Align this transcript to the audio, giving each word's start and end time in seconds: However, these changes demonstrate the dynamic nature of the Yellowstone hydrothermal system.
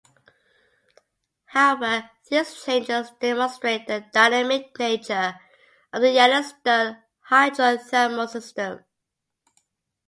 However, 1.45 2.09
these 2.27 2.63
changes 2.63 3.11
demonstrate 3.19 3.85
the 3.85 4.03
dynamic 4.11 4.71
nature 4.79 5.39
of 5.93 6.01
the 6.01 6.09
Yellowstone 6.09 6.97
hydrothermal 7.29 8.27
system. 8.27 8.83